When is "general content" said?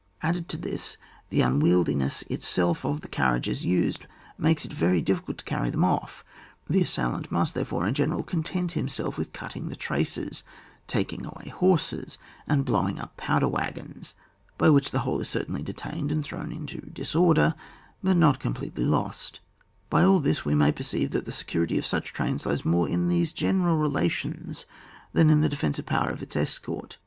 7.93-8.71